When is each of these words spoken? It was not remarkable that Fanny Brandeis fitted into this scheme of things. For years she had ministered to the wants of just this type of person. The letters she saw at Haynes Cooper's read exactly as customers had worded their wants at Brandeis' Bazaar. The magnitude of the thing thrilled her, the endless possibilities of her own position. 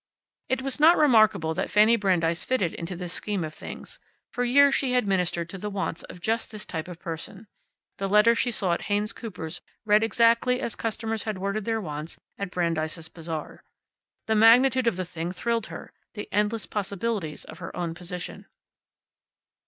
It 0.49 0.63
was 0.63 0.79
not 0.79 0.97
remarkable 0.97 1.53
that 1.53 1.69
Fanny 1.69 1.95
Brandeis 1.95 2.43
fitted 2.43 2.73
into 2.73 2.95
this 2.95 3.13
scheme 3.13 3.43
of 3.43 3.53
things. 3.53 3.99
For 4.31 4.43
years 4.43 4.73
she 4.73 4.93
had 4.93 5.05
ministered 5.05 5.47
to 5.49 5.59
the 5.59 5.69
wants 5.69 6.01
of 6.05 6.21
just 6.21 6.49
this 6.51 6.65
type 6.65 6.87
of 6.87 6.97
person. 6.97 7.45
The 7.99 8.09
letters 8.09 8.39
she 8.39 8.49
saw 8.49 8.73
at 8.73 8.81
Haynes 8.89 9.13
Cooper's 9.13 9.61
read 9.85 10.01
exactly 10.01 10.59
as 10.59 10.75
customers 10.75 11.25
had 11.25 11.37
worded 11.37 11.65
their 11.65 11.79
wants 11.79 12.17
at 12.39 12.49
Brandeis' 12.49 13.09
Bazaar. 13.09 13.63
The 14.25 14.33
magnitude 14.35 14.87
of 14.87 14.95
the 14.95 15.05
thing 15.05 15.31
thrilled 15.33 15.67
her, 15.67 15.93
the 16.15 16.27
endless 16.31 16.65
possibilities 16.65 17.45
of 17.45 17.59
her 17.59 17.77
own 17.77 17.93
position. 17.93 18.47